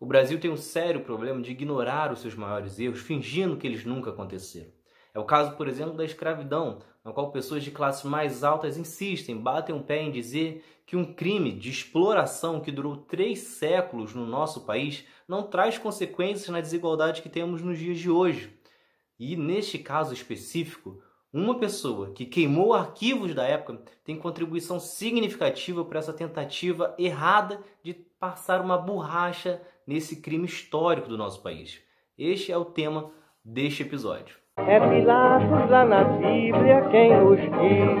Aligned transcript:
O 0.00 0.06
Brasil 0.06 0.38
tem 0.38 0.50
um 0.50 0.56
sério 0.56 1.00
problema 1.00 1.42
de 1.42 1.50
ignorar 1.50 2.12
os 2.12 2.20
seus 2.20 2.34
maiores 2.34 2.78
erros, 2.78 3.00
fingindo 3.00 3.56
que 3.56 3.66
eles 3.66 3.84
nunca 3.84 4.10
aconteceram. 4.10 4.70
É 5.12 5.18
o 5.18 5.24
caso, 5.24 5.56
por 5.56 5.66
exemplo, 5.66 5.96
da 5.96 6.04
escravidão, 6.04 6.78
na 7.04 7.12
qual 7.12 7.32
pessoas 7.32 7.64
de 7.64 7.72
classes 7.72 8.04
mais 8.04 8.44
altas 8.44 8.76
insistem, 8.76 9.36
batem 9.36 9.74
o 9.74 9.78
um 9.78 9.82
pé 9.82 10.02
em 10.02 10.12
dizer 10.12 10.64
que 10.86 10.96
um 10.96 11.12
crime 11.12 11.52
de 11.52 11.68
exploração 11.68 12.60
que 12.60 12.70
durou 12.70 12.96
três 12.96 13.40
séculos 13.40 14.14
no 14.14 14.24
nosso 14.24 14.64
país 14.64 15.04
não 15.26 15.42
traz 15.42 15.76
consequências 15.76 16.48
na 16.48 16.60
desigualdade 16.60 17.20
que 17.20 17.28
temos 17.28 17.60
nos 17.60 17.78
dias 17.78 17.98
de 17.98 18.08
hoje. 18.08 18.56
E 19.18 19.36
neste 19.36 19.78
caso 19.78 20.14
específico, 20.14 21.02
uma 21.32 21.58
pessoa 21.58 22.12
que 22.12 22.24
queimou 22.24 22.72
arquivos 22.72 23.34
da 23.34 23.44
época 23.44 23.82
tem 24.04 24.16
contribuição 24.16 24.78
significativa 24.78 25.84
para 25.84 25.98
essa 25.98 26.12
tentativa 26.12 26.94
errada 26.96 27.60
de 27.82 27.92
passar 27.92 28.60
uma 28.60 28.78
borracha 28.78 29.60
nesse 29.88 30.20
crime 30.20 30.44
histórico 30.44 31.08
do 31.08 31.16
nosso 31.16 31.42
país. 31.42 31.80
Este 32.18 32.52
é 32.52 32.58
o 32.58 32.66
tema 32.66 33.10
deste 33.42 33.82
episódio. 33.82 34.36
É 34.58 34.78
Pilatos 34.78 35.70
lá 35.70 35.86
na 35.86 36.04
Bíblia 36.04 36.86
quem 36.90 37.16
nos 37.16 37.40
diz, 37.40 37.96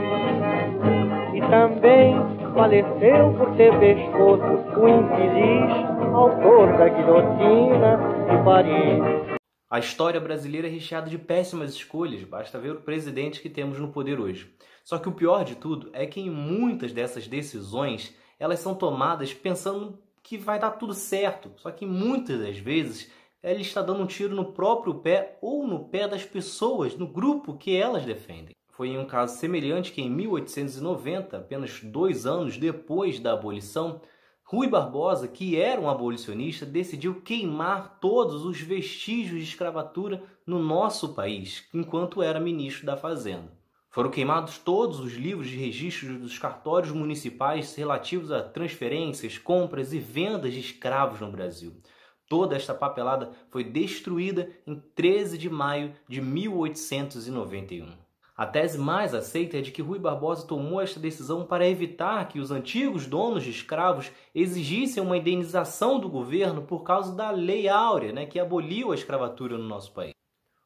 e 1.34 1.40
também 1.48 2.14
faleceu 2.52 3.32
por 3.38 3.56
ter 3.56 3.72
pescoço 3.80 4.44
o 4.78 4.88
infeliz 4.88 5.88
autor 6.14 6.76
da 6.76 6.88
guilhotina 6.88 7.96
de 8.28 8.44
Paris. 8.44 9.38
A 9.70 9.78
história 9.78 10.20
brasileira 10.20 10.66
é 10.66 10.70
recheada 10.70 11.08
de 11.08 11.16
péssimas 11.16 11.72
escolhas, 11.72 12.22
basta 12.24 12.58
ver 12.58 12.72
o 12.72 12.82
presidente 12.82 13.40
que 13.40 13.48
temos 13.48 13.78
no 13.78 13.92
poder 13.92 14.20
hoje. 14.20 14.54
Só 14.84 14.98
que 14.98 15.08
o 15.08 15.12
pior 15.12 15.42
de 15.42 15.54
tudo 15.54 15.88
é 15.94 16.04
que 16.06 16.20
em 16.20 16.28
muitas 16.28 16.92
dessas 16.92 17.26
decisões, 17.26 18.14
elas 18.38 18.58
são 18.58 18.74
tomadas 18.74 19.32
pensando 19.32 19.98
que 20.28 20.36
vai 20.36 20.58
dar 20.58 20.72
tudo 20.72 20.92
certo. 20.92 21.50
Só 21.56 21.70
que 21.70 21.86
muitas 21.86 22.38
das 22.38 22.58
vezes 22.58 23.10
ele 23.42 23.62
está 23.62 23.80
dando 23.80 24.02
um 24.02 24.06
tiro 24.06 24.34
no 24.34 24.52
próprio 24.52 24.96
pé 24.96 25.38
ou 25.40 25.66
no 25.66 25.88
pé 25.88 26.06
das 26.06 26.22
pessoas, 26.22 26.94
no 26.94 27.06
grupo 27.06 27.56
que 27.56 27.74
elas 27.74 28.04
defendem. 28.04 28.54
Foi 28.68 28.88
em 28.88 28.98
um 28.98 29.06
caso 29.06 29.38
semelhante 29.38 29.90
que 29.90 30.02
em 30.02 30.10
1890, 30.10 31.38
apenas 31.38 31.80
dois 31.82 32.26
anos 32.26 32.58
depois 32.58 33.18
da 33.18 33.32
abolição, 33.32 34.02
Rui 34.44 34.68
Barbosa, 34.68 35.26
que 35.26 35.56
era 35.58 35.80
um 35.80 35.88
abolicionista, 35.88 36.66
decidiu 36.66 37.22
queimar 37.22 37.98
todos 37.98 38.44
os 38.44 38.60
vestígios 38.60 39.40
de 39.40 39.48
escravatura 39.48 40.22
no 40.46 40.58
nosso 40.58 41.14
país, 41.14 41.66
enquanto 41.72 42.22
era 42.22 42.38
ministro 42.38 42.84
da 42.84 42.98
Fazenda. 42.98 43.50
Foram 43.90 44.10
queimados 44.10 44.58
todos 44.58 45.00
os 45.00 45.14
livros 45.14 45.48
de 45.48 45.56
registros 45.56 46.18
dos 46.18 46.38
cartórios 46.38 46.92
municipais 46.92 47.74
relativos 47.74 48.30
a 48.30 48.42
transferências, 48.42 49.38
compras 49.38 49.92
e 49.92 49.98
vendas 49.98 50.52
de 50.52 50.60
escravos 50.60 51.20
no 51.20 51.32
Brasil. 51.32 51.80
Toda 52.28 52.54
esta 52.54 52.74
papelada 52.74 53.32
foi 53.50 53.64
destruída 53.64 54.50
em 54.66 54.78
13 54.94 55.38
de 55.38 55.48
maio 55.48 55.94
de 56.06 56.20
1891. 56.20 58.08
A 58.36 58.46
tese 58.46 58.78
mais 58.78 59.14
aceita 59.14 59.56
é 59.56 59.60
de 59.62 59.72
que 59.72 59.82
Rui 59.82 59.98
Barbosa 59.98 60.46
tomou 60.46 60.80
esta 60.80 61.00
decisão 61.00 61.44
para 61.44 61.66
evitar 61.66 62.28
que 62.28 62.38
os 62.38 62.52
antigos 62.52 63.06
donos 63.06 63.42
de 63.42 63.50
escravos 63.50 64.12
exigissem 64.34 65.02
uma 65.02 65.16
indenização 65.16 65.98
do 65.98 66.08
governo 66.08 66.62
por 66.62 66.84
causa 66.84 67.16
da 67.16 67.30
Lei 67.30 67.68
Áurea, 67.68 68.12
né, 68.12 68.26
que 68.26 68.38
aboliu 68.38 68.92
a 68.92 68.94
escravatura 68.94 69.58
no 69.58 69.64
nosso 69.64 69.92
país. 69.92 70.17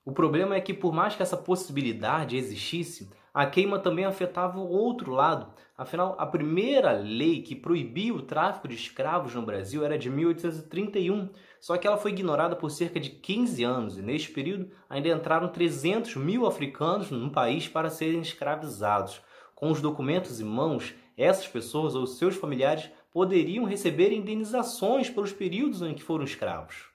O 0.04 0.10
problema 0.10 0.56
é 0.56 0.60
que, 0.60 0.74
por 0.74 0.92
mais 0.92 1.14
que 1.14 1.22
essa 1.22 1.36
possibilidade 1.36 2.36
existisse, 2.36 3.08
a 3.32 3.46
queima 3.46 3.78
também 3.78 4.04
afetava 4.04 4.58
o 4.58 4.68
outro 4.68 5.12
lado. 5.12 5.54
Afinal, 5.78 6.16
a 6.18 6.26
primeira 6.26 6.92
lei 6.92 7.40
que 7.40 7.54
proibia 7.54 8.12
o 8.12 8.20
tráfico 8.20 8.66
de 8.66 8.74
escravos 8.74 9.34
no 9.34 9.42
Brasil 9.42 9.84
era 9.84 9.96
de 9.96 10.10
1831, 10.10 11.30
só 11.60 11.78
que 11.78 11.86
ela 11.86 11.96
foi 11.96 12.10
ignorada 12.10 12.54
por 12.56 12.70
cerca 12.70 12.98
de 12.98 13.10
15 13.10 13.62
anos 13.62 13.96
e, 13.96 14.02
neste 14.02 14.30
período, 14.30 14.70
ainda 14.90 15.08
entraram 15.08 15.48
300 15.48 16.16
mil 16.16 16.46
africanos 16.46 17.10
no 17.10 17.30
país 17.30 17.68
para 17.68 17.88
serem 17.88 18.20
escravizados. 18.20 19.22
Com 19.54 19.70
os 19.70 19.80
documentos 19.80 20.40
em 20.40 20.44
mãos, 20.44 20.94
essas 21.16 21.46
pessoas 21.46 21.94
ou 21.94 22.06
seus 22.06 22.34
familiares 22.34 22.90
poderiam 23.12 23.64
receber 23.64 24.12
indenizações 24.12 25.08
pelos 25.08 25.32
períodos 25.32 25.80
em 25.80 25.94
que 25.94 26.02
foram 26.02 26.24
escravos. 26.24 26.91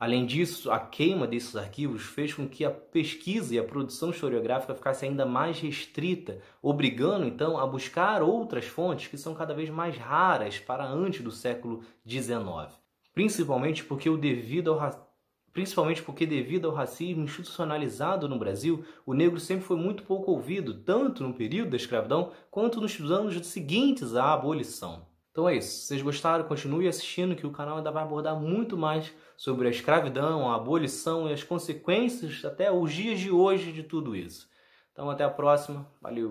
Além 0.00 0.24
disso, 0.24 0.70
a 0.70 0.78
queima 0.78 1.26
desses 1.26 1.56
arquivos 1.56 2.02
fez 2.02 2.32
com 2.32 2.48
que 2.48 2.64
a 2.64 2.70
pesquisa 2.70 3.52
e 3.52 3.58
a 3.58 3.64
produção 3.64 4.10
historiográfica 4.10 4.72
ficasse 4.72 5.04
ainda 5.04 5.26
mais 5.26 5.58
restrita, 5.58 6.38
obrigando 6.62 7.26
então 7.26 7.58
a 7.58 7.66
buscar 7.66 8.22
outras 8.22 8.64
fontes 8.64 9.08
que 9.08 9.18
são 9.18 9.34
cada 9.34 9.52
vez 9.52 9.68
mais 9.68 9.96
raras 9.96 10.60
para 10.60 10.86
antes 10.86 11.20
do 11.20 11.32
século 11.32 11.82
XIX. 12.06 12.78
Principalmente 13.12 13.82
porque, 13.82 14.08
devido 14.16 14.72
ao 14.72 15.08
principalmente 15.52 16.00
porque 16.02 16.24
devido 16.24 16.68
ao 16.68 16.74
racismo 16.74 17.24
institucionalizado 17.24 18.28
no 18.28 18.38
Brasil, 18.38 18.84
o 19.04 19.12
negro 19.12 19.40
sempre 19.40 19.64
foi 19.64 19.76
muito 19.76 20.04
pouco 20.04 20.30
ouvido, 20.30 20.74
tanto 20.74 21.24
no 21.24 21.34
período 21.34 21.70
da 21.70 21.76
escravidão 21.76 22.30
quanto 22.48 22.80
nos 22.80 23.00
anos 23.10 23.44
seguintes 23.44 24.14
à 24.14 24.32
abolição. 24.32 25.04
Então 25.38 25.48
é 25.48 25.54
isso. 25.54 25.82
Se 25.82 25.86
vocês 25.86 26.02
gostaram, 26.02 26.42
continue 26.42 26.88
assistindo 26.88 27.36
que 27.36 27.46
o 27.46 27.52
canal 27.52 27.76
ainda 27.76 27.92
vai 27.92 28.02
abordar 28.02 28.34
muito 28.34 28.76
mais 28.76 29.14
sobre 29.36 29.68
a 29.68 29.70
escravidão, 29.70 30.50
a 30.50 30.56
abolição 30.56 31.30
e 31.30 31.32
as 31.32 31.44
consequências 31.44 32.44
até 32.44 32.72
os 32.72 32.92
dias 32.92 33.20
de 33.20 33.30
hoje 33.30 33.70
de 33.70 33.84
tudo 33.84 34.16
isso. 34.16 34.48
Então 34.92 35.08
até 35.08 35.22
a 35.22 35.30
próxima. 35.30 35.86
Valeu! 36.02 36.26